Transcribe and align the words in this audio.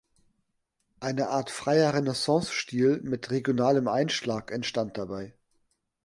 Eine 0.99 1.27
Art 1.29 1.51
freier 1.51 1.93
Renaissancestil 1.93 3.01
mit 3.03 3.29
regionalem 3.29 3.87
Einschlag 3.87 4.49
entstand 4.49 4.97
dabei. 4.97 5.35